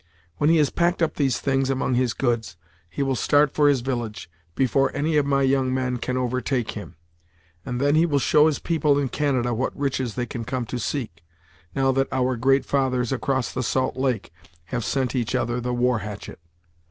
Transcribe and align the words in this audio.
When 0.37 0.49
he 0.49 0.57
has 0.57 0.71
packed 0.71 1.03
up 1.03 1.13
these 1.13 1.39
things 1.39 1.69
among 1.69 1.93
his 1.93 2.15
goods, 2.15 2.57
he 2.89 3.03
will 3.03 3.13
start 3.15 3.53
for 3.53 3.69
his 3.69 3.81
village, 3.81 4.31
before 4.55 4.91
any 4.95 5.15
of 5.15 5.27
my 5.27 5.43
young 5.43 5.71
men 5.71 5.97
can 5.97 6.17
overtake 6.17 6.71
him, 6.71 6.95
and 7.63 7.79
then 7.79 7.93
he 7.93 8.07
will 8.07 8.17
show 8.17 8.47
his 8.47 8.57
people 8.57 8.97
in 8.97 9.09
Canada 9.09 9.53
what 9.53 9.77
riches 9.77 10.15
they 10.15 10.25
can 10.25 10.43
come 10.43 10.65
to 10.65 10.79
seek, 10.79 11.21
now 11.75 11.91
that 11.91 12.07
our 12.11 12.35
great 12.35 12.65
fathers, 12.65 13.11
across 13.11 13.53
the 13.53 13.61
Salt 13.61 13.95
Lake, 13.95 14.31
have 14.65 14.83
sent 14.83 15.15
each 15.15 15.35
other 15.35 15.61
the 15.61 15.71
war 15.71 15.99
hatchet. 15.99 16.39